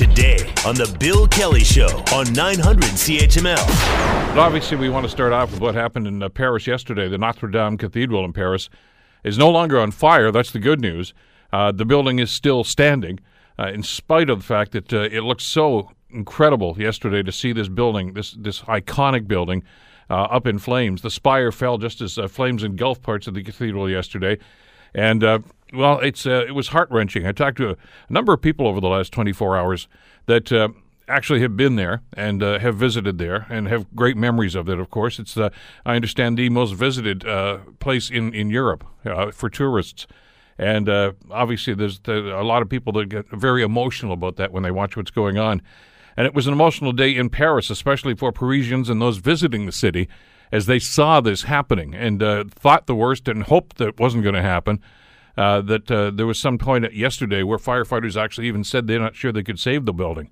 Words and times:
today 0.00 0.38
on 0.64 0.74
The 0.76 0.96
Bill 0.98 1.28
Kelly 1.28 1.62
Show 1.62 2.02
on 2.14 2.32
900 2.32 2.84
CHML. 2.84 4.34
Obviously, 4.34 4.78
we 4.78 4.88
want 4.88 5.04
to 5.04 5.10
start 5.10 5.34
off 5.34 5.50
with 5.50 5.60
what 5.60 5.74
happened 5.74 6.06
in 6.06 6.22
uh, 6.22 6.30
Paris 6.30 6.66
yesterday. 6.66 7.06
The 7.06 7.18
Notre 7.18 7.48
Dame 7.48 7.76
Cathedral 7.76 8.24
in 8.24 8.32
Paris 8.32 8.70
is 9.24 9.36
no 9.36 9.50
longer 9.50 9.78
on 9.78 9.90
fire. 9.90 10.32
That's 10.32 10.52
the 10.52 10.58
good 10.58 10.80
news. 10.80 11.12
Uh, 11.52 11.70
the 11.70 11.84
building 11.84 12.18
is 12.18 12.30
still 12.30 12.64
standing, 12.64 13.20
uh, 13.58 13.66
in 13.66 13.82
spite 13.82 14.30
of 14.30 14.38
the 14.38 14.44
fact 14.44 14.72
that 14.72 14.90
uh, 14.90 15.00
it 15.00 15.20
looked 15.20 15.42
so 15.42 15.90
incredible 16.08 16.76
yesterday 16.78 17.22
to 17.22 17.30
see 17.30 17.52
this 17.52 17.68
building, 17.68 18.14
this 18.14 18.30
this 18.32 18.62
iconic 18.62 19.28
building, 19.28 19.62
uh, 20.08 20.14
up 20.14 20.46
in 20.46 20.58
flames. 20.58 21.02
The 21.02 21.10
spire 21.10 21.52
fell 21.52 21.76
just 21.76 22.00
as 22.00 22.16
uh, 22.16 22.26
flames 22.26 22.64
engulfed 22.64 23.02
parts 23.02 23.26
of 23.26 23.34
the 23.34 23.42
cathedral 23.42 23.90
yesterday, 23.90 24.38
and 24.94 25.22
well, 25.72 25.98
it's 26.00 26.26
uh, 26.26 26.44
it 26.46 26.52
was 26.52 26.68
heart 26.68 26.90
wrenching. 26.90 27.26
I 27.26 27.32
talked 27.32 27.58
to 27.58 27.70
a 27.70 27.76
number 28.08 28.32
of 28.32 28.40
people 28.40 28.66
over 28.66 28.80
the 28.80 28.88
last 28.88 29.12
24 29.12 29.56
hours 29.56 29.88
that 30.26 30.50
uh, 30.52 30.68
actually 31.08 31.40
have 31.40 31.56
been 31.56 31.76
there 31.76 32.02
and 32.14 32.42
uh, 32.42 32.58
have 32.58 32.76
visited 32.76 33.18
there 33.18 33.46
and 33.50 33.68
have 33.68 33.94
great 33.94 34.16
memories 34.16 34.54
of 34.54 34.68
it. 34.68 34.78
Of 34.78 34.90
course, 34.90 35.18
it's 35.18 35.36
uh, 35.36 35.50
I 35.84 35.96
understand 35.96 36.38
the 36.38 36.48
most 36.48 36.72
visited 36.72 37.26
uh, 37.26 37.58
place 37.78 38.10
in 38.10 38.34
in 38.34 38.50
Europe 38.50 38.84
uh, 39.04 39.30
for 39.30 39.48
tourists. 39.48 40.06
And 40.58 40.90
obviously, 41.30 41.72
there's 41.72 42.02
a 42.06 42.42
lot 42.42 42.60
of 42.60 42.68
people 42.68 42.92
that 42.94 43.08
get 43.08 43.30
very 43.30 43.62
emotional 43.62 44.12
about 44.12 44.36
that 44.36 44.52
when 44.52 44.62
they 44.62 44.70
watch 44.70 44.94
what's 44.94 45.10
going 45.10 45.38
on. 45.38 45.62
And 46.18 46.26
it 46.26 46.34
was 46.34 46.46
an 46.46 46.52
emotional 46.52 46.92
day 46.92 47.16
in 47.16 47.30
Paris, 47.30 47.70
especially 47.70 48.14
for 48.14 48.30
Parisians 48.30 48.90
and 48.90 49.00
those 49.00 49.16
visiting 49.16 49.64
the 49.64 49.72
city, 49.72 50.06
as 50.52 50.66
they 50.66 50.78
saw 50.78 51.22
this 51.22 51.44
happening 51.44 51.94
and 51.94 52.20
thought 52.50 52.86
the 52.86 52.94
worst 52.94 53.26
and 53.26 53.44
hoped 53.44 53.78
that 53.78 53.88
it 53.88 53.98
wasn't 53.98 54.22
going 54.22 54.34
to 54.34 54.42
happen 54.42 54.82
uh, 55.40 55.62
that 55.62 55.90
uh, 55.90 56.10
there 56.10 56.26
was 56.26 56.38
some 56.38 56.58
point 56.58 56.92
yesterday 56.92 57.42
where 57.42 57.56
firefighters 57.56 58.14
actually 58.14 58.46
even 58.46 58.62
said 58.62 58.86
they're 58.86 59.00
not 59.00 59.16
sure 59.16 59.32
they 59.32 59.42
could 59.42 59.58
save 59.58 59.86
the 59.86 59.92
building. 59.92 60.30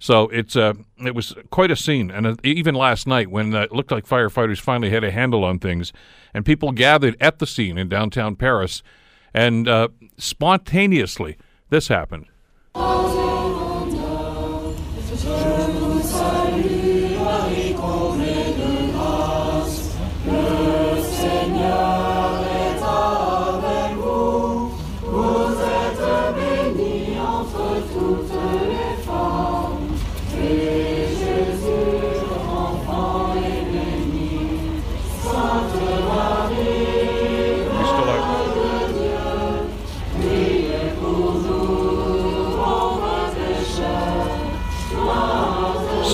So 0.00 0.28
it's 0.30 0.56
uh, 0.56 0.74
it 0.98 1.14
was 1.14 1.34
quite 1.50 1.70
a 1.70 1.76
scene, 1.76 2.10
and 2.10 2.26
uh, 2.26 2.34
even 2.42 2.74
last 2.74 3.06
night 3.06 3.30
when 3.30 3.54
uh, 3.54 3.62
it 3.62 3.72
looked 3.72 3.92
like 3.92 4.04
firefighters 4.04 4.60
finally 4.60 4.90
had 4.90 5.04
a 5.04 5.12
handle 5.12 5.44
on 5.44 5.60
things, 5.60 5.92
and 6.34 6.44
people 6.44 6.72
gathered 6.72 7.16
at 7.20 7.38
the 7.38 7.46
scene 7.46 7.78
in 7.78 7.88
downtown 7.88 8.34
Paris, 8.34 8.82
and 9.32 9.68
uh, 9.68 9.88
spontaneously 10.16 11.36
this 11.70 11.86
happened. 11.86 12.26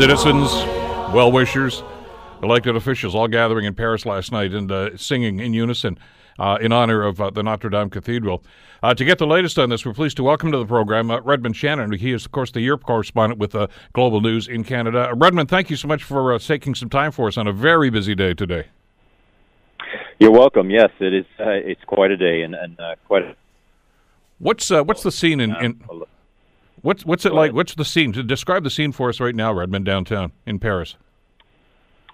Citizens, 0.05 0.53
well 1.15 1.33
wishers, 1.33 1.83
elected 2.43 2.77
officials 2.77 3.15
all 3.15 3.27
gathering 3.27 3.65
in 3.65 3.75
Paris 3.75 4.05
last 4.05 4.33
night 4.33 4.53
and 4.53 4.71
uh, 4.71 4.95
singing 4.99 5.41
in 5.41 5.55
unison 5.55 5.99
uh, 6.39 6.59
in 6.61 6.73
honor 6.73 7.03
of 7.03 7.23
uh, 7.23 7.31
the 7.31 7.43
Notre 7.43 7.71
Dame 7.71 7.89
Cathedral. 7.89 8.45
Uh, 8.83 8.93
to 8.93 9.03
get 9.03 9.17
the 9.17 9.27
latest 9.27 9.59
on 9.59 9.71
this, 9.71 9.87
we're 9.87 9.95
pleased 9.95 10.19
to 10.19 10.23
welcome 10.23 10.53
to 10.53 10.59
the 10.59 10.67
program 10.67 11.11
uh, 11.11 11.23
Redmond 11.23 11.57
Shannon. 11.57 11.91
He 11.93 12.13
is, 12.13 12.27
of 12.27 12.33
course, 12.33 12.51
the 12.51 12.61
Europe 12.61 12.85
correspondent 12.85 13.41
with 13.41 13.55
uh, 13.55 13.69
Global 13.95 14.21
News 14.21 14.47
in 14.47 14.63
Canada. 14.63 15.11
Redmond, 15.17 15.49
thank 15.49 15.71
you 15.71 15.77
so 15.77 15.89
much 15.89 16.05
for 16.05 16.39
taking 16.39 16.75
some 16.75 16.91
time 16.91 17.11
for 17.11 17.29
us 17.29 17.39
on 17.39 17.47
a 17.47 17.53
very 17.55 17.89
busy 17.89 18.15
day 18.15 18.35
today. 18.35 18.67
You're 20.19 20.33
welcome. 20.33 20.71
Yes, 20.71 20.91
it 21.01 21.15
is. 21.15 21.25
it's 21.39 21.85
quite 21.85 22.11
a 22.11 22.19
day 22.19 22.43
and, 22.43 22.55
and 22.55 22.79
quite. 23.09 23.23
A- 23.23 23.37
what's 24.39 24.69
what's 24.69 25.03
the 25.03 25.11
scene 25.11 25.41
in, 25.41 25.57
in 25.65 25.81
What's 26.83 27.05
what's 27.05 27.25
it 27.25 27.33
like? 27.33 27.53
What's 27.53 27.75
the 27.75 27.85
scene? 27.85 28.13
Describe 28.13 28.65
the 28.65 28.71
scene 28.71 28.93
for 28.93 29.09
us 29.09 29.21
right 29.21 29.35
now, 29.35 29.53
Redmond 29.53 29.85
downtown 29.85 30.33
in 30.47 30.59
Paris. 30.59 30.97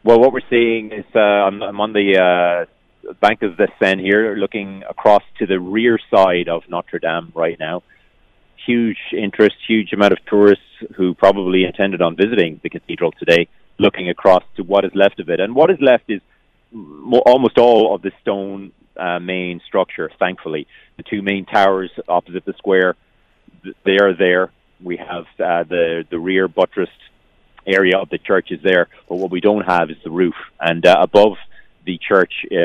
Well, 0.02 0.18
what 0.18 0.32
we're 0.32 0.40
seeing 0.48 0.92
is 0.92 1.04
uh, 1.14 1.18
I'm, 1.18 1.62
I'm, 1.62 1.78
on 1.78 1.92
the 1.92 2.66
uh, 3.06 3.12
bank 3.20 3.42
of 3.42 3.58
the 3.58 3.68
Seine 3.78 4.02
here, 4.02 4.34
looking 4.34 4.82
across 4.88 5.22
to 5.38 5.46
the 5.46 5.60
rear 5.60 5.98
side 6.10 6.48
of 6.48 6.62
Notre 6.70 6.98
Dame 6.98 7.32
right 7.34 7.58
now. 7.58 7.82
Huge 8.66 8.96
interest, 9.12 9.56
huge 9.68 9.92
amount 9.92 10.12
of 10.12 10.18
tourists 10.26 10.64
who 10.96 11.14
probably 11.14 11.64
intended 11.64 12.00
on 12.00 12.16
visiting 12.16 12.60
the 12.62 12.70
cathedral 12.70 13.12
today, 13.12 13.48
looking 13.78 14.08
across 14.08 14.42
to 14.56 14.62
what 14.62 14.86
is 14.86 14.92
left 14.94 15.20
of 15.20 15.28
it. 15.28 15.38
And 15.38 15.54
what 15.54 15.70
is 15.70 15.78
left 15.80 16.04
is 16.08 16.22
almost 17.26 17.58
all 17.58 17.94
of 17.94 18.00
the 18.00 18.12
stone 18.22 18.72
uh, 18.96 19.18
main 19.18 19.60
structure, 19.66 20.10
thankfully. 20.18 20.66
The 20.96 21.02
two 21.02 21.22
main 21.22 21.44
towers 21.46 21.90
opposite 22.08 22.44
the 22.44 22.54
square, 22.54 22.96
they 23.84 23.98
are 23.98 24.14
there 24.14 24.50
we 24.82 24.96
have 24.96 25.24
uh, 25.38 25.64
the 25.64 26.04
the 26.10 26.18
rear 26.18 26.48
buttressed 26.48 26.92
area 27.66 27.98
of 27.98 28.08
the 28.08 28.18
church 28.18 28.50
is 28.50 28.60
there, 28.62 28.88
but 29.08 29.16
what 29.16 29.30
we 29.30 29.40
don't 29.40 29.64
have 29.64 29.90
is 29.90 29.96
the 30.02 30.10
roof. 30.10 30.34
And 30.58 30.84
uh, 30.86 30.96
above 31.00 31.36
the 31.84 31.98
church, 31.98 32.32
uh, 32.50 32.56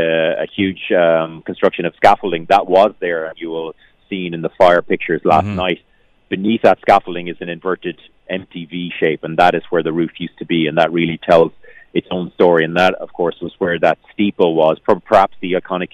a 0.44 0.48
huge 0.56 0.92
um, 0.92 1.42
construction 1.42 1.86
of 1.86 1.94
scaffolding 1.96 2.46
that 2.50 2.68
was 2.68 2.94
there. 3.00 3.32
You 3.36 3.50
will 3.50 3.76
seen 4.10 4.34
in 4.34 4.42
the 4.42 4.50
fire 4.50 4.82
pictures 4.82 5.22
last 5.24 5.46
mm-hmm. 5.46 5.56
night. 5.56 5.82
Beneath 6.30 6.62
that 6.64 6.80
scaffolding 6.82 7.28
is 7.28 7.38
an 7.40 7.50
inverted 7.50 8.00
MTV 8.32 8.94
shape, 9.00 9.24
and 9.24 9.38
that 9.38 9.56
is 9.56 9.64
where 9.70 9.84
the 9.84 9.94
roof 9.94 10.12
used 10.18 10.38
to 10.40 10.46
be, 10.46 10.68
and 10.68 10.78
that 10.78 10.92
really 10.92 11.18
tells 11.18 11.52
its 11.94 12.08
own 12.12 12.32
story. 12.34 12.66
And 12.66 12.78
that, 12.78 12.96
of 12.96 13.14
course, 13.14 13.36
was 13.42 13.54
where 13.60 13.78
that 13.80 14.00
steeple 14.14 14.56
was. 14.56 14.80
Perhaps 14.80 15.36
the 15.42 15.54
iconic, 15.54 15.90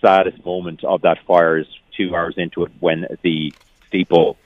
saddest 0.00 0.44
moment 0.44 0.84
of 0.84 1.02
that 1.02 1.18
fire 1.26 1.58
is 1.58 1.66
two 1.96 2.14
hours 2.14 2.34
into 2.36 2.64
it 2.64 2.72
when 2.80 3.06
the 3.22 3.52
steeple 3.94 4.36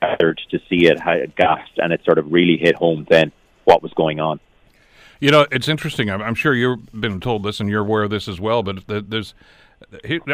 gathered 0.00 0.40
to 0.50 0.58
see 0.68 0.86
it 0.86 0.98
gasped, 1.36 1.78
and 1.78 1.92
it 1.92 2.00
sort 2.04 2.18
of 2.18 2.32
really 2.32 2.56
hit 2.56 2.74
home 2.74 3.06
then 3.10 3.32
what 3.64 3.82
was 3.82 3.92
going 3.94 4.20
on. 4.20 4.40
You 5.20 5.30
know, 5.30 5.46
it's 5.52 5.68
interesting. 5.68 6.10
I'm, 6.10 6.20
I'm 6.20 6.34
sure 6.34 6.54
you've 6.54 7.00
been 7.00 7.20
told 7.20 7.44
this, 7.44 7.60
and 7.60 7.68
you're 7.68 7.82
aware 7.82 8.02
of 8.02 8.10
this 8.10 8.26
as 8.26 8.40
well. 8.40 8.62
But 8.62 8.84
there's, 8.88 9.34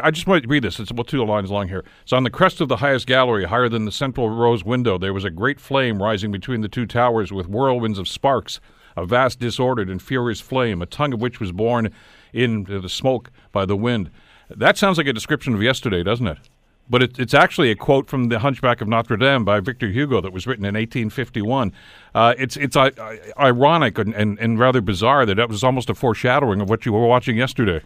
I 0.03 0.11
just 0.11 0.27
want 0.27 0.43
to 0.43 0.49
read 0.49 0.65
this. 0.65 0.81
It's 0.81 0.91
about 0.91 1.09
two 1.09 1.25
lines 1.25 1.51
long 1.51 1.69
here. 1.69 1.85
So, 2.07 2.17
on 2.17 2.25
the 2.25 2.31
crest 2.31 2.61
of 2.61 2.69
the 2.69 2.77
highest 2.77 3.07
gallery, 3.07 3.45
higher 3.45 3.69
than 3.69 3.85
the 3.85 3.93
central 3.93 4.31
rose 4.31 4.65
window, 4.65 4.97
there 4.97 5.13
was 5.13 5.25
a 5.25 5.31
great 5.31 5.61
flame 5.61 6.03
rising 6.03 6.33
between 6.33 6.63
the 6.63 6.69
two 6.69 6.87
towers, 6.87 7.33
with 7.33 7.47
whirlwinds 7.47 7.99
of 7.99 8.09
sparks, 8.09 8.61
a 8.97 9.05
vast 9.05 9.39
disordered 9.39 9.91
and 9.91 10.01
furious 10.01 10.41
flame, 10.41 10.81
a 10.81 10.87
tongue 10.87 11.13
of 11.13 11.21
which 11.21 11.41
was 11.41 11.53
borne 11.53 11.93
into 12.33 12.81
the 12.81 12.89
smoke 12.89 13.31
by 13.53 13.67
the 13.67 13.77
wind. 13.77 14.11
That 14.51 14.79
sounds 14.79 14.99
like 14.99 15.07
a 15.07 15.13
description 15.13 15.55
of 15.55 15.63
yesterday, 15.63 16.03
doesn't 16.03 16.27
it? 16.27 16.39
but 16.91 17.03
it, 17.03 17.19
it's 17.19 17.35
actually 17.35 17.71
a 17.71 17.75
quote 17.75 18.09
from 18.09 18.29
The 18.29 18.39
Hunchback 18.39 18.81
of 18.81 18.89
Notre 18.89 19.17
Dame 19.17 19.45
by 19.45 19.61
Victor 19.61 19.89
Hugo 19.89 20.21
that 20.21 20.33
was 20.33 20.47
written 20.47 20.65
in 20.65 20.75
1851. 20.75 21.73
Uh, 22.15 22.35
it's 22.39 22.57
it's 22.57 22.77
uh, 22.77 22.91
ironic 23.39 23.99
and, 23.99 24.15
and, 24.15 24.39
and, 24.39 24.59
rather 24.59 24.81
bizarre 24.81 25.27
that 25.27 25.37
that 25.37 25.49
was 25.49 25.63
almost 25.63 25.91
a 25.91 25.95
foreshadowing 25.95 26.61
of 26.61 26.71
what 26.71 26.87
you 26.87 26.93
were 26.93 27.07
watching 27.07 27.37
yesterday. 27.37 27.83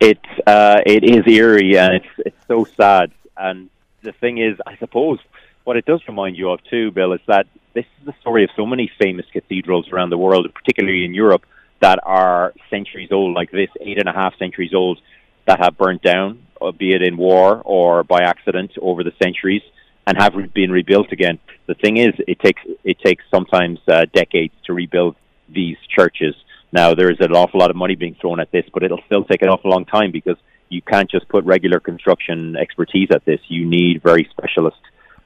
It 0.00 0.20
uh, 0.46 0.80
it 0.84 1.04
is 1.04 1.26
eerie 1.26 1.78
and 1.78 1.94
it's 1.94 2.06
it's 2.18 2.46
so 2.46 2.64
sad. 2.76 3.12
And 3.36 3.70
the 4.02 4.12
thing 4.12 4.38
is, 4.38 4.58
I 4.66 4.76
suppose 4.76 5.18
what 5.64 5.76
it 5.76 5.84
does 5.84 6.00
remind 6.06 6.36
you 6.36 6.50
of 6.50 6.62
too, 6.64 6.90
Bill, 6.90 7.12
is 7.12 7.20
that 7.26 7.46
this 7.74 7.86
is 8.00 8.06
the 8.06 8.14
story 8.20 8.44
of 8.44 8.50
so 8.56 8.66
many 8.66 8.90
famous 8.98 9.26
cathedrals 9.32 9.90
around 9.90 10.10
the 10.10 10.18
world, 10.18 10.46
particularly 10.54 11.04
in 11.04 11.14
Europe, 11.14 11.44
that 11.80 11.98
are 12.02 12.54
centuries 12.70 13.10
old, 13.12 13.34
like 13.34 13.50
this, 13.50 13.68
eight 13.80 13.98
and 13.98 14.08
a 14.08 14.12
half 14.12 14.36
centuries 14.38 14.72
old, 14.74 14.98
that 15.46 15.58
have 15.60 15.76
burnt 15.76 16.02
down 16.02 16.46
uh, 16.60 16.72
be 16.72 16.92
it 16.92 17.02
in 17.02 17.16
war 17.16 17.62
or 17.64 18.04
by 18.04 18.22
accident 18.22 18.72
over 18.80 19.04
the 19.04 19.12
centuries, 19.22 19.62
and 20.06 20.16
have 20.18 20.34
been 20.54 20.70
rebuilt 20.70 21.12
again. 21.12 21.38
The 21.66 21.74
thing 21.74 21.96
is, 21.96 22.12
it 22.26 22.38
takes 22.40 22.62
it 22.84 22.98
takes 23.00 23.24
sometimes 23.30 23.78
uh, 23.88 24.06
decades 24.12 24.54
to 24.66 24.72
rebuild 24.72 25.16
these 25.48 25.76
churches. 25.88 26.34
Now 26.72 26.94
there 26.94 27.10
is 27.10 27.18
an 27.20 27.32
awful 27.32 27.60
lot 27.60 27.70
of 27.70 27.76
money 27.76 27.94
being 27.94 28.16
thrown 28.20 28.40
at 28.40 28.50
this, 28.52 28.64
but 28.72 28.82
it'll 28.82 29.02
still 29.06 29.24
take 29.24 29.42
an 29.42 29.48
awful 29.48 29.70
long 29.70 29.84
time 29.84 30.12
because 30.12 30.36
you 30.68 30.82
can't 30.82 31.10
just 31.10 31.28
put 31.28 31.44
regular 31.44 31.80
construction 31.80 32.56
expertise 32.56 33.08
at 33.12 33.24
this. 33.24 33.40
You 33.48 33.66
need 33.66 34.02
very 34.02 34.28
specialist 34.30 34.80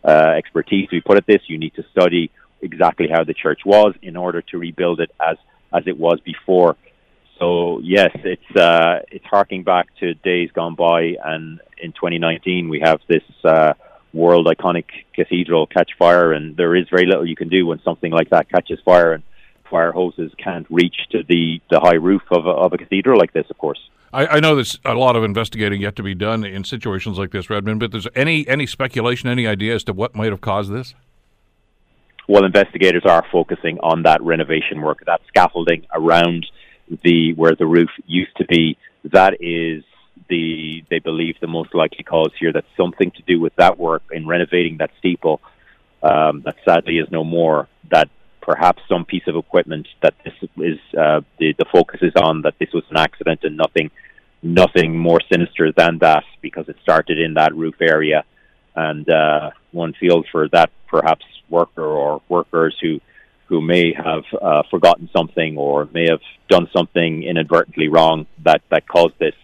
uh, 0.05 0.35
expertise 0.37 0.89
to 0.89 0.97
be 0.97 1.01
put 1.01 1.17
at 1.17 1.27
this. 1.27 1.41
You 1.47 1.59
need 1.59 1.75
to 1.75 1.85
study 1.91 2.31
exactly 2.63 3.09
how 3.11 3.25
the 3.25 3.35
church 3.35 3.61
was 3.65 3.95
in 4.03 4.17
order 4.17 4.43
to 4.43 4.59
rebuild 4.59 5.01
it 5.01 5.11
as 5.21 5.37
as 5.73 5.85
it 5.87 5.99
was 5.99 6.21
before. 6.21 6.77
So 7.39 7.81
yes, 7.83 8.11
it's 8.15 8.57
uh, 8.57 9.01
it's 9.11 9.25
harking 9.25 9.65
back 9.65 9.87
to 10.01 10.15
days 10.15 10.51
gone 10.53 10.75
by, 10.75 11.17
and 11.25 11.61
in 11.79 11.93
2019 11.93 12.69
we 12.69 12.81
have 12.81 13.01
this 13.09 13.23
uh, 13.45 13.73
world 14.13 14.47
iconic 14.47 14.85
cathedral 15.15 15.67
catch 15.67 15.93
fire, 15.99 16.33
and 16.33 16.57
there 16.57 16.77
is 16.77 16.87
very 16.91 17.07
little 17.07 17.27
you 17.27 17.37
can 17.37 17.49
do 17.49 17.67
when 17.67 17.81
something 17.83 18.13
like 18.13 18.31
that 18.31 18.51
catches 18.51 18.79
fire, 18.85 19.13
and 19.13 19.23
fire 19.71 19.93
hoses 19.93 20.33
can't 20.37 20.67
reach 20.69 20.97
to 21.13 21.23
the 21.29 21.61
the 21.71 21.81
high 21.81 21.95
roof 21.95 22.23
of 22.31 22.47
a, 22.47 22.51
of 22.51 22.73
a 22.75 22.79
cathedral 22.79 23.19
like 23.19 23.33
this, 23.33 23.47
of 23.49 23.57
course. 23.57 23.81
I, 24.13 24.27
I, 24.27 24.41
know 24.41 24.57
there's 24.57 24.79
a 24.85 24.95
lot 24.95 25.15
of 25.15 25.23
investigating 25.23 25.81
yet 25.81 25.95
to 25.97 26.03
be 26.03 26.17
done 26.17 26.45
in 26.45 26.65
situations 26.65 27.17
like 27.17 27.31
this, 27.31 27.49
Redmond. 27.49 27.79
But 27.81 27.93
there's 27.93 28.09
any 28.15 28.47
any 28.49 28.67
speculation, 28.67 29.29
any 29.29 29.47
idea 29.47 29.75
as 29.75 29.85
to 29.85 29.93
what 29.93 30.15
might 30.15 30.31
have 30.31 30.41
caused 30.41 30.73
this? 30.73 30.95
Well, 32.31 32.44
investigators 32.44 33.03
are 33.06 33.25
focusing 33.32 33.81
on 33.81 34.05
that 34.05 34.23
renovation 34.23 34.82
work, 34.82 35.03
that 35.06 35.21
scaffolding 35.27 35.85
around 35.93 36.47
the 37.03 37.32
where 37.32 37.56
the 37.56 37.67
roof 37.67 37.88
used 38.06 38.37
to 38.37 38.44
be. 38.44 38.79
That 39.03 39.38
is 39.41 39.82
the 40.29 40.85
they 40.88 41.00
believe 41.00 41.41
the 41.41 41.49
most 41.49 41.75
likely 41.75 42.05
cause 42.05 42.31
here. 42.38 42.53
That's 42.53 42.77
something 42.77 43.11
to 43.11 43.23
do 43.23 43.41
with 43.41 43.56
that 43.56 43.81
work 43.81 44.05
in 44.12 44.29
renovating 44.29 44.77
that 44.77 44.93
steeple. 45.00 45.41
Um, 46.05 46.43
that 46.43 46.55
sadly 46.65 46.99
is 46.99 47.11
no 47.11 47.25
more. 47.25 47.67
That 47.91 48.09
perhaps 48.41 48.81
some 48.88 49.05
piece 49.05 49.26
of 49.26 49.35
equipment 49.35 49.88
that 50.00 50.15
this 50.23 50.35
is 50.59 50.79
uh, 50.97 51.23
the 51.41 51.53
the 51.59 51.67
focus 51.73 51.99
is 52.00 52.15
on 52.15 52.43
that 52.43 52.55
this 52.61 52.73
was 52.73 52.85
an 52.91 52.97
accident 52.97 53.41
and 53.43 53.56
nothing 53.56 53.91
nothing 54.41 54.97
more 54.97 55.19
sinister 55.33 55.73
than 55.76 55.99
that 55.99 56.23
because 56.43 56.69
it 56.69 56.76
started 56.81 57.19
in 57.19 57.35
that 57.35 57.56
roof 57.56 57.75
area 57.81 58.23
and 58.76 59.11
uh, 59.11 59.50
one 59.73 59.94
feels 59.94 60.26
for 60.31 60.49
that 60.50 60.71
perhaps 60.87 61.25
worker 61.50 61.85
or 61.85 62.23
workers 62.29 62.76
who 62.81 63.00
who 63.47 63.61
may 63.61 63.93
have 63.93 64.23
uh, 64.41 64.62
forgotten 64.70 65.11
something 65.12 65.58
or 65.58 65.88
may 65.93 66.08
have 66.08 66.20
done 66.49 66.69
something 66.73 67.25
inadvertently 67.25 67.88
wrong 67.88 68.26
that 68.44 68.62
that 68.70 68.87
caused 68.87 69.19
this. 69.19 69.35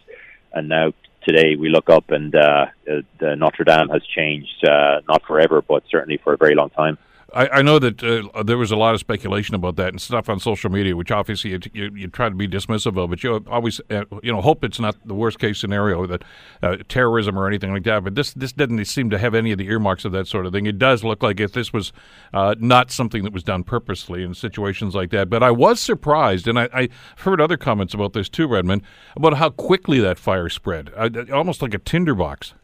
And 0.52 0.68
now 0.68 0.92
today 1.26 1.56
we 1.56 1.68
look 1.68 1.90
up 1.90 2.10
and 2.10 2.34
uh, 2.34 2.66
the 2.84 3.34
Notre 3.34 3.64
Dame 3.64 3.88
has 3.88 4.02
changed 4.06 4.64
uh, 4.64 5.00
not 5.08 5.22
forever 5.26 5.60
but 5.60 5.82
certainly 5.90 6.18
for 6.22 6.32
a 6.34 6.36
very 6.36 6.54
long 6.54 6.70
time 6.70 6.98
I, 7.34 7.48
I 7.48 7.62
know 7.62 7.78
that 7.80 8.02
uh, 8.02 8.42
there 8.44 8.56
was 8.56 8.70
a 8.70 8.76
lot 8.76 8.94
of 8.94 9.00
speculation 9.00 9.54
about 9.54 9.76
that 9.76 9.88
and 9.88 10.00
stuff 10.00 10.28
on 10.28 10.38
social 10.38 10.70
media, 10.70 10.94
which 10.94 11.10
obviously 11.10 11.50
you, 11.50 11.60
you, 11.72 11.90
you 11.94 12.08
try 12.08 12.28
to 12.28 12.34
be 12.34 12.46
dismissive 12.46 12.96
of, 13.02 13.10
but 13.10 13.22
you 13.24 13.44
always 13.48 13.80
uh, 13.90 14.04
you 14.22 14.32
know 14.32 14.40
hope 14.40 14.62
it's 14.62 14.78
not 14.78 14.96
the 15.04 15.14
worst 15.14 15.38
case 15.38 15.58
scenario 15.58 16.06
that 16.06 16.22
uh, 16.62 16.76
terrorism 16.88 17.36
or 17.36 17.48
anything 17.48 17.72
like 17.72 17.82
that. 17.84 18.04
But 18.04 18.14
this 18.14 18.32
this 18.32 18.52
didn't 18.52 18.84
seem 18.84 19.10
to 19.10 19.18
have 19.18 19.34
any 19.34 19.50
of 19.50 19.58
the 19.58 19.66
earmarks 19.66 20.04
of 20.04 20.12
that 20.12 20.28
sort 20.28 20.46
of 20.46 20.52
thing. 20.52 20.66
It 20.66 20.78
does 20.78 21.02
look 21.02 21.22
like 21.22 21.40
if 21.40 21.52
this 21.52 21.72
was 21.72 21.92
uh, 22.32 22.54
not 22.60 22.92
something 22.92 23.24
that 23.24 23.32
was 23.32 23.42
done 23.42 23.64
purposely 23.64 24.22
in 24.22 24.34
situations 24.34 24.94
like 24.94 25.10
that. 25.10 25.28
But 25.28 25.42
I 25.42 25.50
was 25.50 25.80
surprised, 25.80 26.46
and 26.46 26.58
I, 26.58 26.68
I 26.72 26.88
heard 27.18 27.40
other 27.40 27.56
comments 27.56 27.92
about 27.92 28.12
this 28.12 28.28
too, 28.28 28.46
Redmond, 28.46 28.82
about 29.16 29.34
how 29.34 29.50
quickly 29.50 29.98
that 29.98 30.18
fire 30.18 30.48
spread, 30.48 30.90
almost 31.30 31.60
like 31.60 31.74
a 31.74 31.78
tinderbox. 31.78 32.54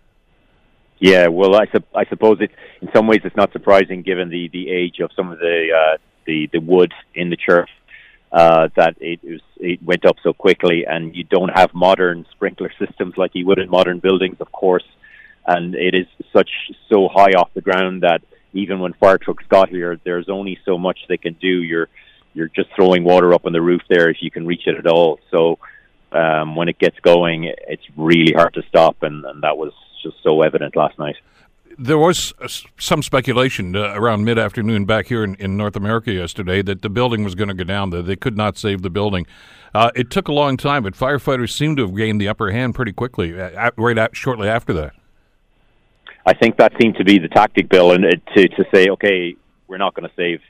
Yeah, 1.03 1.27
well, 1.27 1.57
I, 1.57 1.67
su- 1.67 1.85
I 1.97 2.05
suppose 2.05 2.39
it 2.41 2.53
in 2.81 2.89
some 2.95 3.09
ways 3.09 3.23
it's 3.25 3.35
not 3.35 3.51
surprising 3.51 4.03
given 4.03 4.29
the, 4.29 4.49
the 4.53 4.71
age 4.71 5.01
of 5.01 5.11
some 5.17 5.33
of 5.33 5.41
the 5.41 5.67
uh, 5.77 5.97
the 6.27 6.49
the 6.53 6.61
wood 6.61 6.93
in 7.13 7.29
the 7.29 7.37
church 7.37 7.69
uh, 8.31 8.69
that 8.77 8.95
it 9.01 9.19
was 9.25 9.41
it 9.57 9.83
went 9.83 10.05
up 10.07 10.15
so 10.23 10.33
quickly, 10.33 10.87
and 10.87 11.17
you 11.17 11.25
don't 11.25 11.49
have 11.49 11.75
modern 11.75 12.25
sprinkler 12.31 12.71
systems 12.79 13.15
like 13.17 13.33
you 13.35 13.45
would 13.47 13.59
in 13.59 13.69
modern 13.69 13.99
buildings, 13.99 14.37
of 14.39 14.53
course, 14.53 14.85
and 15.45 15.75
it 15.75 15.93
is 15.97 16.07
such 16.33 16.51
so 16.89 17.09
high 17.09 17.33
off 17.33 17.51
the 17.55 17.61
ground 17.61 18.05
that 18.05 18.23
even 18.53 18.79
when 18.79 18.93
fire 18.93 19.19
trucks 19.19 19.45
got 19.49 19.71
here, 19.71 19.99
there's 20.05 20.29
only 20.29 20.57
so 20.65 20.79
much 20.79 21.01
they 21.09 21.17
can 21.17 21.33
do. 21.33 21.65
You're 21.65 21.89
you're 22.33 22.47
just 22.55 22.69
throwing 22.77 23.03
water 23.03 23.35
up 23.35 23.45
on 23.45 23.53
the 23.53 23.61
roof 23.61 23.83
there 23.89 24.09
if 24.09 24.19
you 24.21 24.31
can 24.31 24.47
reach 24.47 24.69
it 24.69 24.77
at 24.77 24.87
all. 24.87 25.19
So 25.33 25.59
um, 26.13 26.55
when 26.55 26.69
it 26.69 26.79
gets 26.79 27.01
going, 27.01 27.53
it's 27.67 27.83
really 27.97 28.35
hard 28.35 28.55
to 28.55 28.63
stop, 28.69 29.03
and, 29.03 29.25
and 29.25 29.43
that 29.43 29.57
was 29.57 29.73
just 30.03 30.17
so 30.23 30.43
evident 30.43 30.77
last 30.77 30.99
night. 30.99 31.17
There 31.79 31.99
was 31.99 32.35
uh, 32.41 32.49
some 32.79 33.03
speculation 33.03 33.75
uh, 33.75 33.95
around 33.95 34.25
mid 34.25 34.39
afternoon 34.39 34.85
back 34.85 35.07
here 35.07 35.25
in, 35.25 35.35
in, 35.37 35.57
North 35.57 35.75
America 35.75 36.13
yesterday 36.13 36.61
that 36.63 36.83
the 36.83 36.91
building 36.91 37.25
was 37.25 37.35
going 37.35 37.49
to 37.49 37.55
go 37.55 37.65
down, 37.65 37.91
that 37.91 38.03
they 38.03 38.17
could 38.17 38.37
not 38.37 38.59
save 38.59 38.83
the 38.83 38.91
building. 38.91 39.27
Uh, 39.75 39.91
it 39.95 40.11
took 40.11 40.29
a 40.29 40.33
long 40.33 40.59
time, 40.59 40.83
but 40.83 40.93
firefighters 40.93 41.51
seemed 41.51 41.79
to 41.79 41.87
have 41.87 41.97
gained 41.97 42.21
the 42.21 42.29
upper 42.29 42.51
hand 42.51 42.75
pretty 42.75 42.93
quickly, 42.93 43.41
uh, 43.41 43.71
right 43.77 44.15
shortly 44.15 44.49
after 44.49 44.75
that. 44.75 44.93
I 46.27 46.35
think 46.35 46.59
that 46.59 46.73
seemed 46.81 46.97
to 46.97 47.05
be 47.05 47.19
the 47.19 47.29
tactic, 47.29 47.69
Bill, 47.69 47.93
and 47.93 48.05
to 48.05 48.49
to 48.49 48.65
say, 48.73 48.89
okay, 48.91 49.35
we're 49.67 49.79
not 49.79 49.95
going 49.95 50.09
to 50.09 50.15
save 50.15 50.41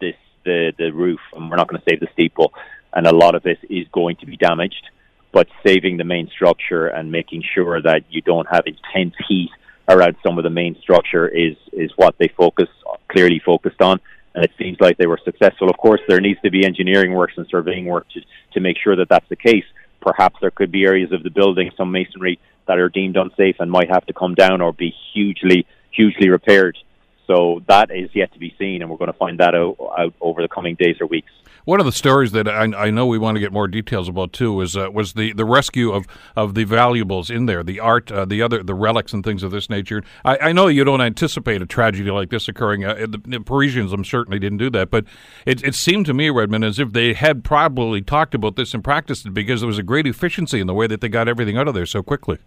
this 0.00 0.14
the 0.44 0.72
the 0.78 0.90
roof, 0.92 1.20
and 1.32 1.50
we're 1.50 1.56
not 1.56 1.68
going 1.68 1.80
to 1.80 1.90
save 1.90 2.00
the 2.00 2.08
steeple, 2.12 2.52
and 2.92 3.06
a 3.06 3.14
lot 3.14 3.34
of 3.34 3.42
this 3.42 3.58
is 3.68 3.86
going 3.92 4.16
to 4.16 4.26
be 4.26 4.36
damaged 4.36 4.90
but 5.32 5.46
saving 5.64 5.96
the 5.96 6.04
main 6.04 6.28
structure 6.28 6.88
and 6.88 7.10
making 7.12 7.42
sure 7.54 7.80
that 7.82 8.02
you 8.10 8.20
don't 8.20 8.48
have 8.50 8.64
intense 8.66 9.14
heat 9.28 9.50
around 9.88 10.16
some 10.24 10.38
of 10.38 10.44
the 10.44 10.50
main 10.50 10.76
structure 10.80 11.28
is 11.28 11.56
is 11.72 11.90
what 11.96 12.14
they 12.18 12.28
focus 12.28 12.68
clearly 13.10 13.40
focused 13.44 13.80
on. 13.80 14.00
And 14.34 14.44
it 14.44 14.52
seems 14.56 14.78
like 14.80 14.96
they 14.96 15.06
were 15.06 15.20
successful. 15.24 15.68
Of 15.68 15.76
course 15.76 16.00
there 16.08 16.20
needs 16.20 16.40
to 16.42 16.50
be 16.50 16.64
engineering 16.64 17.12
works 17.14 17.34
and 17.36 17.46
surveying 17.48 17.86
work 17.86 18.06
to, 18.10 18.20
to 18.52 18.60
make 18.60 18.76
sure 18.82 18.94
that 18.96 19.08
that's 19.08 19.28
the 19.28 19.36
case. 19.36 19.64
Perhaps 20.00 20.36
there 20.40 20.52
could 20.52 20.70
be 20.70 20.84
areas 20.84 21.12
of 21.12 21.22
the 21.24 21.30
building 21.30 21.70
some 21.76 21.90
masonry 21.90 22.38
that 22.66 22.78
are 22.78 22.88
deemed 22.88 23.16
unsafe 23.16 23.56
and 23.58 23.70
might 23.70 23.90
have 23.90 24.06
to 24.06 24.12
come 24.12 24.34
down 24.34 24.60
or 24.60 24.72
be 24.72 24.94
hugely 25.12 25.66
hugely 25.90 26.28
repaired. 26.28 26.78
So 27.26 27.62
that 27.68 27.90
is 27.90 28.10
yet 28.14 28.32
to 28.32 28.38
be 28.38 28.54
seen 28.58 28.82
and 28.82 28.90
we're 28.90 28.96
going 28.96 29.12
to 29.12 29.18
find 29.18 29.38
that 29.40 29.54
out, 29.54 29.76
out 29.98 30.14
over 30.20 30.42
the 30.42 30.48
coming 30.48 30.76
days 30.76 30.96
or 31.00 31.06
weeks 31.06 31.30
one 31.64 31.80
of 31.80 31.86
the 31.86 31.92
stories 31.92 32.32
that 32.32 32.48
I, 32.48 32.64
I 32.64 32.90
know 32.90 33.06
we 33.06 33.18
want 33.18 33.36
to 33.36 33.40
get 33.40 33.52
more 33.52 33.68
details 33.68 34.08
about 34.08 34.32
too 34.32 34.52
was 34.52 34.76
uh, 34.76 34.90
was 34.90 35.12
the, 35.14 35.32
the 35.32 35.44
rescue 35.44 35.92
of, 35.92 36.06
of 36.36 36.54
the 36.54 36.64
valuables 36.64 37.30
in 37.30 37.46
there, 37.46 37.62
the 37.62 37.80
art, 37.80 38.10
uh, 38.10 38.24
the 38.24 38.42
other 38.42 38.62
the 38.62 38.74
relics 38.74 39.12
and 39.12 39.24
things 39.24 39.42
of 39.42 39.50
this 39.50 39.68
nature. 39.68 40.02
I, 40.24 40.38
I 40.38 40.52
know 40.52 40.68
you 40.68 40.84
don't 40.84 41.00
anticipate 41.00 41.62
a 41.62 41.66
tragedy 41.66 42.10
like 42.10 42.30
this 42.30 42.48
occurring. 42.48 42.84
Uh, 42.84 43.06
the, 43.08 43.20
the, 43.24 43.40
Parisians, 43.40 43.92
certainly 44.08 44.38
didn't 44.38 44.58
do 44.58 44.70
that, 44.70 44.90
but 44.90 45.04
it, 45.46 45.62
it 45.64 45.74
seemed 45.74 46.06
to 46.06 46.14
me, 46.14 46.30
Redmond, 46.30 46.64
as 46.64 46.78
if 46.78 46.92
they 46.92 47.14
had 47.14 47.44
probably 47.44 48.00
talked 48.00 48.34
about 48.34 48.56
this 48.56 48.74
and 48.74 48.82
practiced 48.82 49.26
it 49.26 49.34
because 49.34 49.60
there 49.60 49.68
was 49.68 49.78
a 49.78 49.82
great 49.82 50.06
efficiency 50.06 50.60
in 50.60 50.66
the 50.66 50.74
way 50.74 50.86
that 50.86 51.00
they 51.00 51.08
got 51.08 51.28
everything 51.28 51.56
out 51.56 51.68
of 51.68 51.74
there 51.74 51.86
so 51.86 52.02
quickly. 52.02 52.38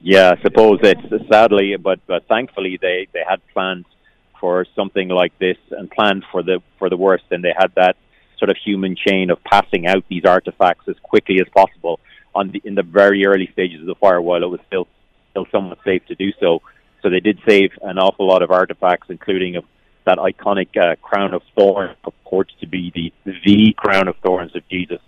Yeah, 0.00 0.34
I 0.38 0.42
suppose 0.42 0.78
it's 0.82 1.28
sadly, 1.28 1.76
but, 1.76 2.00
but 2.06 2.26
thankfully 2.28 2.78
they, 2.80 3.08
they 3.12 3.22
had 3.28 3.40
planned 3.52 3.84
for 4.40 4.66
something 4.74 5.08
like 5.08 5.36
this 5.38 5.56
and 5.70 5.90
planned 5.90 6.24
for 6.30 6.42
the 6.42 6.60
for 6.78 6.88
the 6.88 6.96
worst, 6.96 7.24
and 7.30 7.42
they 7.42 7.54
had 7.56 7.72
that 7.76 7.96
sort 8.38 8.50
of 8.50 8.56
human 8.56 8.96
chain 8.96 9.30
of 9.30 9.42
passing 9.44 9.86
out 9.86 10.04
these 10.08 10.24
artifacts 10.24 10.88
as 10.88 10.96
quickly 11.02 11.40
as 11.40 11.48
possible 11.54 12.00
on 12.34 12.50
the 12.52 12.62
in 12.64 12.74
the 12.74 12.82
very 12.82 13.26
early 13.26 13.48
stages 13.52 13.80
of 13.80 13.86
the 13.86 13.94
fire, 13.96 14.20
while 14.20 14.42
it 14.42 14.46
was 14.46 14.60
still 14.66 14.86
still 15.30 15.46
somewhat 15.50 15.78
safe 15.84 16.04
to 16.06 16.14
do 16.14 16.32
so. 16.40 16.62
So 17.02 17.10
they 17.10 17.20
did 17.20 17.38
save 17.46 17.70
an 17.82 17.98
awful 17.98 18.26
lot 18.26 18.42
of 18.42 18.50
artifacts, 18.50 19.06
including 19.08 19.56
a, 19.56 19.60
that 20.04 20.18
iconic 20.18 20.76
uh, 20.76 20.96
crown 20.96 21.34
of 21.34 21.42
thorns, 21.54 21.96
purports 22.02 22.52
to 22.60 22.66
be 22.66 22.92
the 22.94 23.12
the 23.24 23.74
crown 23.76 24.08
of 24.08 24.16
thorns 24.24 24.54
of 24.56 24.66
Jesus. 24.68 25.00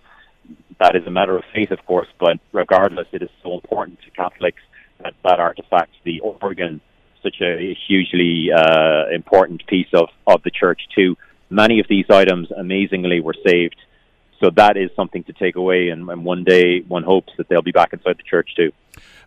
That 0.79 0.95
is 0.95 1.05
a 1.05 1.11
matter 1.11 1.37
of 1.37 1.43
faith, 1.53 1.71
of 1.71 1.85
course, 1.85 2.07
but 2.19 2.37
regardless, 2.51 3.07
it 3.11 3.21
is 3.21 3.29
so 3.43 3.53
important 3.53 3.99
to 4.01 4.11
Catholics 4.11 4.61
that 5.01 5.13
that 5.23 5.39
artifact, 5.39 5.91
the 6.03 6.19
organ 6.21 6.81
such 7.23 7.41
a 7.41 7.77
hugely 7.87 8.49
uh, 8.51 9.07
important 9.13 9.65
piece 9.67 9.87
of, 9.93 10.09
of 10.27 10.41
the 10.43 10.51
church 10.51 10.81
too. 10.95 11.17
Many 11.49 11.79
of 11.79 11.87
these 11.89 12.05
items, 12.09 12.49
amazingly, 12.51 13.19
were 13.19 13.35
saved. 13.45 13.75
So 14.39 14.49
that 14.55 14.75
is 14.75 14.89
something 14.95 15.23
to 15.25 15.33
take 15.33 15.55
away, 15.55 15.89
and, 15.89 16.09
and 16.09 16.25
one 16.25 16.43
day 16.43 16.81
one 16.81 17.03
hopes 17.03 17.31
that 17.37 17.47
they'll 17.47 17.61
be 17.61 17.71
back 17.71 17.93
inside 17.93 18.17
the 18.17 18.23
church 18.23 18.49
too. 18.55 18.71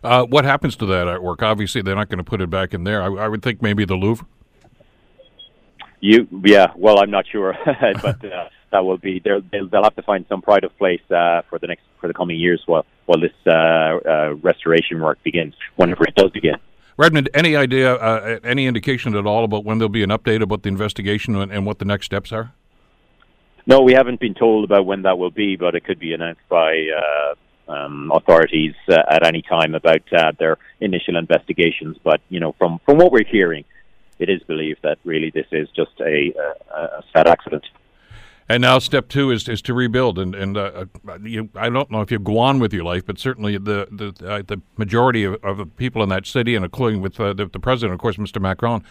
Uh, 0.03 0.23
what 0.25 0.43
happens 0.43 0.75
to 0.77 0.85
that 0.87 1.07
artwork? 1.07 1.41
Obviously, 1.41 1.81
they're 1.81 1.95
not 1.95 2.09
going 2.09 2.17
to 2.17 2.23
put 2.23 2.41
it 2.41 2.49
back 2.49 2.73
in 2.73 2.83
there. 2.83 3.01
I, 3.01 3.07
I 3.07 3.27
would 3.27 3.41
think 3.41 3.61
maybe 3.61 3.85
the 3.85 3.95
Louvre. 3.95 4.25
You, 6.01 6.27
yeah. 6.43 6.73
Well, 6.75 6.99
I'm 6.99 7.09
not 7.09 7.25
sure, 7.31 7.55
but 7.65 8.25
uh, 8.25 8.49
that 8.71 8.83
will 8.83 8.97
be. 8.97 9.21
They'll, 9.23 9.41
they'll 9.41 9.83
have 9.83 9.95
to 9.95 10.03
find 10.03 10.25
some 10.27 10.41
pride 10.41 10.63
of 10.63 10.77
place 10.77 11.01
uh, 11.09 11.41
for 11.49 11.57
the 11.59 11.67
next 11.67 11.83
for 12.01 12.07
the 12.07 12.13
coming 12.13 12.37
years 12.37 12.61
while 12.65 12.85
while 13.05 13.19
this 13.19 13.31
uh, 13.47 13.51
uh, 13.51 14.33
restoration 14.41 15.01
work 15.01 15.23
begins, 15.23 15.53
whenever 15.75 16.03
it 16.03 16.15
does 16.15 16.31
begin. 16.31 16.55
Redmond, 16.97 17.29
any 17.33 17.55
idea, 17.57 17.95
uh, 17.95 18.39
any 18.43 18.67
indication 18.67 19.15
at 19.15 19.25
all 19.25 19.43
about 19.43 19.65
when 19.65 19.79
there'll 19.79 19.89
be 19.89 20.03
an 20.03 20.11
update 20.11 20.41
about 20.41 20.63
the 20.63 20.69
investigation 20.69 21.35
and, 21.35 21.51
and, 21.51 21.65
what 21.65 21.79
the 21.79 21.85
next 21.85 22.05
steps 22.05 22.31
are? 22.31 22.53
No, 23.67 23.81
we 23.81 23.93
haven't 23.93 24.21
been 24.21 24.33
told 24.33 24.63
about 24.63 24.85
when 24.85 25.01
that 25.01 25.17
will 25.17 25.31
be, 25.31 25.57
but 25.57 25.75
it 25.75 25.83
could 25.83 25.99
be 25.99 26.13
announced 26.13 26.47
by 26.47 26.87
uh, 26.95 27.71
um, 27.71 28.11
authorities 28.13 28.75
uh, 28.87 28.95
at 29.09 29.25
any 29.25 29.41
time 29.41 29.75
about 29.75 30.01
uh, 30.13 30.31
their 30.39 30.57
initial 30.79 31.17
investigations. 31.17 31.97
But 32.01 32.21
you 32.29 32.39
know, 32.39 32.53
from 32.57 32.79
from 32.85 32.97
what 32.97 33.11
we're 33.11 33.25
hearing, 33.25 33.65
it 34.19 34.29
is 34.29 34.41
believed 34.43 34.79
that 34.83 34.99
really 35.03 35.31
this 35.31 35.47
is 35.51 35.67
just 35.75 35.99
a, 35.99 36.33
a, 36.73 36.79
a 36.79 37.03
sad 37.11 37.27
accident. 37.27 37.65
And 38.47 38.61
now 38.61 38.77
step 38.77 39.07
two 39.07 39.31
is 39.31 39.49
is 39.49 39.61
to 39.63 39.73
rebuild, 39.73 40.19
and 40.19 40.35
and 40.35 40.55
uh, 40.55 40.85
uh, 41.07 41.17
you, 41.23 41.49
I 41.55 41.67
don't 41.69 41.89
know 41.89 42.01
if 42.01 42.11
you 42.11 42.19
go 42.19 42.37
on 42.37 42.59
with 42.59 42.73
your 42.73 42.83
life, 42.83 43.03
but 43.05 43.17
certainly 43.17 43.57
the 43.57 43.87
the 43.91 44.27
uh, 44.27 44.43
the 44.45 44.61
majority 44.77 45.23
of, 45.23 45.43
of, 45.43 45.57
the 45.57 45.65
people 45.65 46.03
in 46.03 46.09
that 46.09 46.27
city, 46.27 46.53
and 46.53 46.63
including 46.63 47.01
with 47.01 47.19
uh, 47.19 47.33
the, 47.33 47.47
the, 47.47 47.59
president, 47.59 47.93
of 47.95 47.99
course, 47.99 48.17
Mr. 48.17 48.39
Macron, 48.39 48.83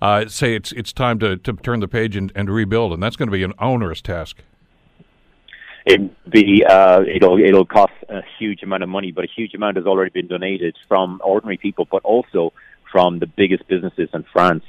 uh, 0.00 0.26
say 0.28 0.54
it's 0.54 0.72
it's 0.72 0.94
time 0.94 1.18
to, 1.18 1.36
to 1.36 1.52
turn 1.52 1.80
the 1.80 1.88
page 1.88 2.16
and, 2.16 2.32
and 2.34 2.48
rebuild, 2.48 2.94
and 2.94 3.02
that's 3.02 3.16
going 3.16 3.28
to 3.28 3.32
be 3.32 3.42
an 3.42 3.52
onerous 3.58 4.00
task. 4.00 4.38
It 5.84 6.30
be 6.30 6.64
uh, 6.64 7.02
it'll 7.02 7.38
it'll 7.38 7.66
cost 7.66 7.92
a 8.08 8.22
huge 8.38 8.62
amount 8.62 8.82
of 8.82 8.88
money, 8.88 9.12
but 9.12 9.24
a 9.24 9.28
huge 9.36 9.52
amount 9.52 9.76
has 9.76 9.84
already 9.84 10.10
been 10.10 10.28
donated 10.28 10.74
from 10.88 11.20
ordinary 11.22 11.58
people, 11.58 11.86
but 11.90 12.02
also 12.02 12.54
from 12.90 13.18
the 13.18 13.26
biggest 13.26 13.68
businesses 13.68 14.08
in 14.14 14.24
France. 14.32 14.64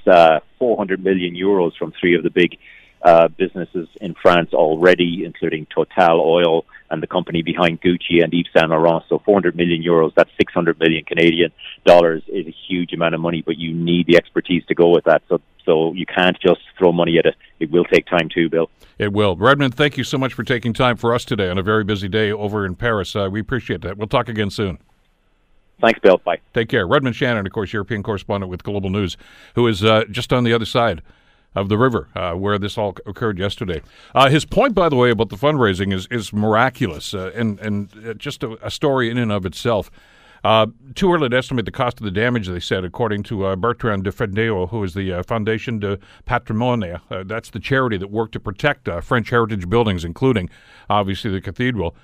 400 0.59 1.03
million 1.03 1.33
euros 1.33 1.77
from 1.77 1.93
three 1.99 2.15
of 2.15 2.23
the 2.23 2.29
big 2.29 2.57
uh, 3.03 3.27
businesses 3.27 3.87
in 4.01 4.15
France 4.21 4.53
already, 4.53 5.23
including 5.25 5.67
Total 5.73 6.21
Oil 6.21 6.65
and 6.89 7.01
the 7.01 7.07
company 7.07 7.41
behind 7.41 7.81
Gucci 7.81 8.23
and 8.23 8.31
Yves 8.33 8.49
Saint 8.55 8.69
Laurent. 8.69 9.03
So 9.09 9.19
400 9.25 9.55
million 9.55 9.83
euros, 9.83 10.13
that's 10.15 10.29
600 10.37 10.79
million 10.79 11.03
Canadian 11.03 11.51
dollars, 11.85 12.23
is 12.27 12.47
a 12.47 12.55
huge 12.67 12.93
amount 12.93 13.15
of 13.15 13.21
money, 13.21 13.41
but 13.45 13.57
you 13.57 13.73
need 13.73 14.07
the 14.07 14.15
expertise 14.15 14.63
to 14.67 14.75
go 14.75 14.89
with 14.89 15.03
that. 15.05 15.23
So, 15.27 15.41
so 15.65 15.93
you 15.93 16.05
can't 16.05 16.39
just 16.39 16.61
throw 16.77 16.91
money 16.91 17.17
at 17.17 17.25
it. 17.25 17.35
It 17.59 17.71
will 17.71 17.83
take 17.85 18.05
time 18.05 18.29
too, 18.33 18.49
Bill. 18.49 18.69
It 18.99 19.11
will. 19.11 19.35
Redmond, 19.35 19.75
thank 19.75 19.97
you 19.97 20.03
so 20.03 20.17
much 20.17 20.33
for 20.33 20.43
taking 20.43 20.71
time 20.71 20.97
for 20.97 21.13
us 21.13 21.25
today 21.25 21.49
on 21.49 21.57
a 21.57 21.63
very 21.63 21.83
busy 21.83 22.07
day 22.07 22.31
over 22.31 22.65
in 22.65 22.75
Paris. 22.75 23.15
Uh, 23.15 23.27
we 23.29 23.39
appreciate 23.39 23.81
that. 23.81 23.97
We'll 23.97 24.07
talk 24.07 24.29
again 24.29 24.49
soon. 24.49 24.77
Thanks, 25.81 25.99
Bill. 25.99 26.21
Bye. 26.23 26.39
Take 26.53 26.69
care. 26.69 26.87
Redmond 26.87 27.15
Shannon, 27.15 27.45
of 27.45 27.51
course, 27.51 27.73
European 27.73 28.03
correspondent 28.03 28.49
with 28.49 28.63
Global 28.63 28.89
News, 28.89 29.17
who 29.55 29.67
is 29.67 29.83
uh, 29.83 30.05
just 30.09 30.31
on 30.31 30.43
the 30.43 30.53
other 30.53 30.65
side 30.65 31.01
of 31.55 31.69
the 31.69 31.77
river 31.77 32.09
uh, 32.15 32.33
where 32.33 32.57
this 32.57 32.77
all 32.77 32.95
occurred 33.05 33.37
yesterday. 33.37 33.81
Uh, 34.15 34.29
his 34.29 34.45
point, 34.45 34.73
by 34.73 34.89
the 34.89 34.95
way, 34.95 35.11
about 35.11 35.29
the 35.29 35.35
fundraising 35.35 35.93
is 35.93 36.07
is 36.09 36.33
miraculous 36.33 37.13
uh, 37.13 37.31
and 37.35 37.59
and 37.59 37.89
uh, 38.05 38.13
just 38.13 38.43
a, 38.43 38.57
a, 38.65 38.71
story 38.71 39.09
in 39.09 39.17
and 39.17 39.31
of 39.31 39.45
itself. 39.45 39.91
Uh, 40.43 40.67
too 40.93 41.13
early 41.13 41.29
to 41.29 41.37
estimate 41.37 41.63
the 41.63 41.71
cost 41.71 42.01
of 42.01 42.03
the 42.03 42.11
damage, 42.11 42.49
they 42.49 42.59
said, 42.59 42.83
according 42.83 43.23
to 43.23 43.45
uh, 43.45 43.55
Bertrand 43.55 44.03
de 44.03 44.11
Feydeau, 44.11 44.67
who 44.67 44.83
is 44.83 44.93
the 44.93 45.23
Fondation 45.25 45.79
de 45.79 45.97
Patrimoine. 46.25 46.99
that's 47.23 47.49
the 47.49 47.61
charity 47.61 47.95
that 47.95 48.11
worked 48.11 48.33
to 48.33 48.41
protect 48.41 48.89
French 49.03 49.29
heritage 49.29 49.69
buildings, 49.69 50.03
including, 50.03 50.49
obviously, 50.89 51.31
the 51.31 51.39
cathedral. 51.39 51.95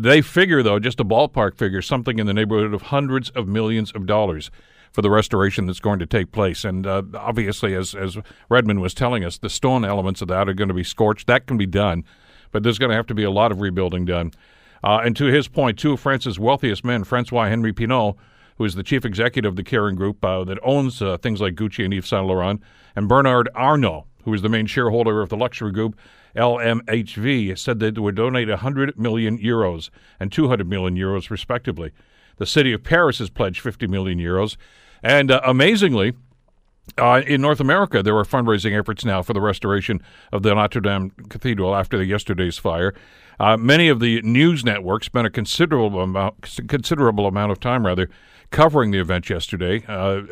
they 0.00 0.22
figure, 0.22 0.62
though, 0.62 0.78
just 0.78 1.00
a 1.00 1.04
ballpark 1.04 1.58
figure, 1.58 1.82
something 1.82 2.18
in 2.18 2.26
the 2.26 2.32
neighborhood 2.32 2.72
of 2.72 2.80
hundreds 2.80 3.28
of 3.28 3.46
millions 3.46 3.92
of 3.92 4.06
dollars 4.06 4.50
for 4.96 5.02
the 5.02 5.10
restoration 5.10 5.66
that's 5.66 5.78
going 5.78 5.98
to 5.98 6.06
take 6.06 6.32
place. 6.32 6.64
And 6.64 6.86
uh, 6.86 7.02
obviously, 7.12 7.74
as 7.74 7.94
as 7.94 8.16
Redmond 8.48 8.80
was 8.80 8.94
telling 8.94 9.26
us, 9.26 9.36
the 9.36 9.50
stone 9.50 9.84
elements 9.84 10.22
of 10.22 10.28
that 10.28 10.48
are 10.48 10.54
going 10.54 10.68
to 10.68 10.74
be 10.74 10.82
scorched. 10.82 11.26
That 11.26 11.46
can 11.46 11.58
be 11.58 11.66
done, 11.66 12.02
but 12.50 12.62
there's 12.62 12.78
going 12.78 12.88
to 12.88 12.96
have 12.96 13.06
to 13.08 13.14
be 13.14 13.22
a 13.22 13.30
lot 13.30 13.52
of 13.52 13.60
rebuilding 13.60 14.06
done. 14.06 14.32
Uh, 14.82 15.00
and 15.04 15.14
to 15.16 15.26
his 15.26 15.48
point, 15.48 15.78
two 15.78 15.92
of 15.92 16.00
France's 16.00 16.38
wealthiest 16.38 16.82
men, 16.82 17.04
Francois 17.04 17.44
Henri 17.44 17.74
Pinault, 17.74 18.16
who 18.56 18.64
is 18.64 18.74
the 18.74 18.82
chief 18.82 19.04
executive 19.04 19.52
of 19.52 19.56
the 19.56 19.62
Kering 19.62 19.96
Group 19.96 20.24
uh, 20.24 20.44
that 20.44 20.58
owns 20.62 21.02
uh, 21.02 21.18
things 21.18 21.42
like 21.42 21.56
Gucci 21.56 21.84
and 21.84 21.92
Yves 21.92 22.08
Saint 22.08 22.24
Laurent, 22.24 22.62
and 22.94 23.06
Bernard 23.06 23.50
Arnault, 23.54 24.06
who 24.24 24.32
is 24.32 24.40
the 24.40 24.48
main 24.48 24.64
shareholder 24.64 25.20
of 25.20 25.28
the 25.28 25.36
luxury 25.36 25.72
group 25.72 25.94
LMHV, 26.34 27.58
said 27.58 27.80
that 27.80 27.96
they 27.96 28.00
would 28.00 28.14
donate 28.14 28.48
100 28.48 28.98
million 28.98 29.36
euros 29.38 29.90
and 30.18 30.32
200 30.32 30.66
million 30.66 30.96
euros, 30.96 31.28
respectively. 31.28 31.92
The 32.38 32.46
city 32.46 32.72
of 32.72 32.82
Paris 32.82 33.18
has 33.18 33.28
pledged 33.28 33.60
50 33.60 33.86
million 33.88 34.18
euros, 34.18 34.56
and 35.06 35.30
uh, 35.30 35.40
amazingly, 35.44 36.14
uh, 36.98 37.22
in 37.26 37.40
North 37.40 37.60
America, 37.60 38.02
there 38.02 38.16
are 38.16 38.24
fundraising 38.24 38.76
efforts 38.78 39.04
now 39.04 39.22
for 39.22 39.32
the 39.32 39.40
restoration 39.40 40.02
of 40.32 40.42
the 40.42 40.52
Notre 40.54 40.80
Dame 40.80 41.10
Cathedral 41.28 41.76
after 41.76 41.96
the 41.96 42.04
yesterday's 42.04 42.58
fire. 42.58 42.92
Uh, 43.38 43.56
many 43.56 43.88
of 43.88 44.00
the 44.00 44.20
news 44.22 44.64
networks 44.64 45.06
spent 45.06 45.26
a 45.26 45.30
considerable 45.30 46.00
amount, 46.00 46.40
considerable 46.68 47.26
amount 47.26 47.52
of 47.52 47.60
time, 47.60 47.86
rather, 47.86 48.08
covering 48.50 48.90
the 48.90 48.98
event 48.98 49.30
yesterday. 49.30 49.84
Uh, 49.86 50.22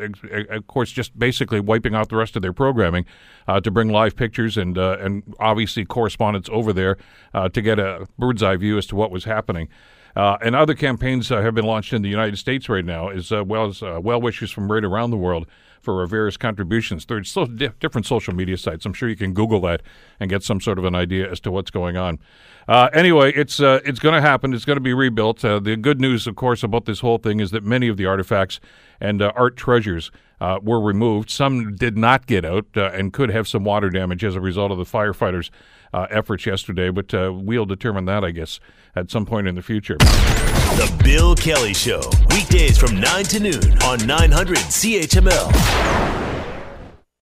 of 0.49 0.67
course, 0.67 0.91
just 0.91 1.17
basically 1.17 1.59
wiping 1.59 1.95
out 1.95 2.09
the 2.09 2.15
rest 2.15 2.35
of 2.35 2.41
their 2.41 2.53
programming 2.53 3.05
uh, 3.47 3.61
to 3.61 3.71
bring 3.71 3.89
live 3.89 4.15
pictures 4.15 4.57
and 4.57 4.77
uh, 4.77 4.97
and 4.99 5.23
obviously 5.39 5.85
correspondents 5.85 6.49
over 6.51 6.73
there 6.73 6.97
uh, 7.33 7.47
to 7.49 7.61
get 7.61 7.79
a 7.79 8.07
bird's 8.19 8.43
eye 8.43 8.57
view 8.57 8.77
as 8.77 8.85
to 8.87 8.95
what 8.95 9.11
was 9.11 9.23
happening. 9.23 9.69
Uh, 10.15 10.37
and 10.41 10.55
other 10.55 10.73
campaigns 10.73 11.31
uh, 11.31 11.41
have 11.41 11.53
been 11.53 11.65
launched 11.65 11.91
in 11.91 12.01
the 12.01 12.09
United 12.09 12.37
States 12.37 12.69
right 12.69 12.85
now, 12.85 13.09
as 13.09 13.31
uh, 13.31 13.43
well 13.43 13.65
as 13.65 13.83
uh, 13.83 13.99
well 14.01 14.21
wishers 14.21 14.51
from 14.51 14.71
right 14.71 14.83
around 14.83 15.11
the 15.11 15.17
world 15.17 15.45
for 15.81 16.05
various 16.07 16.37
contributions. 16.37 17.05
There's 17.05 17.29
so 17.29 17.45
di- 17.45 17.69
different 17.79 18.07
social 18.07 18.33
media 18.33 18.57
sites. 18.57 18.85
I'm 18.85 18.93
sure 18.93 19.09
you 19.09 19.17
can 19.17 19.33
Google 19.33 19.59
that 19.61 19.83
and 20.19 20.29
get 20.29 20.41
some 20.41 20.61
sort 20.61 20.79
of 20.79 20.85
an 20.85 20.95
idea 20.95 21.29
as 21.29 21.39
to 21.41 21.51
what's 21.51 21.69
going 21.69 21.97
on. 21.97 22.19
Uh, 22.67 22.89
anyway, 22.93 23.33
it's 23.33 23.59
uh, 23.59 23.81
it's 23.85 23.99
going 23.99 24.15
to 24.15 24.21
happen. 24.21 24.53
It's 24.53 24.65
going 24.65 24.77
to 24.77 24.81
be 24.81 24.93
rebuilt. 24.93 25.41
the 25.41 25.77
good 25.79 25.99
news, 25.99 26.27
of 26.27 26.35
course, 26.35 26.63
about 26.63 26.85
this 26.85 27.01
whole 27.01 27.17
thing 27.17 27.39
is 27.39 27.51
that 27.51 27.63
many 27.63 27.87
of 27.87 27.97
the 27.97 28.05
artifacts 28.05 28.59
and 28.99 29.21
art 29.21 29.57
treasures 29.57 30.11
uh, 30.45 30.59
were 30.61 30.79
removed. 30.79 31.31
Some 31.31 31.75
did 31.75 31.97
not 31.97 32.27
get 32.27 32.45
out 32.45 32.67
uh, 32.77 32.91
and 32.93 33.11
could 33.11 33.31
have 33.31 33.47
some 33.47 33.63
water 33.63 33.89
damage 33.89 34.23
as 34.23 34.35
a 34.35 34.39
result 34.39 34.71
of 34.71 34.77
the 34.77 34.83
firefighters' 34.83 35.49
uh, 35.91 36.05
efforts 36.11 36.45
yesterday, 36.45 36.91
but 36.91 37.13
uh, 37.15 37.33
we'll 37.33 37.65
determine 37.65 38.05
that, 38.05 38.23
I 38.23 38.29
guess, 38.29 38.59
at 38.95 39.09
some 39.09 39.25
point 39.25 39.47
in 39.47 39.55
the 39.55 39.63
future. 39.63 39.97
The 39.97 41.01
Bill 41.03 41.33
Kelly 41.35 41.73
Show, 41.73 42.01
weekdays 42.29 42.77
from 42.77 42.99
9 42.99 43.23
to 43.25 43.39
noon 43.39 43.81
on 43.83 44.05
900 44.05 44.57
CHML. 44.57 46.24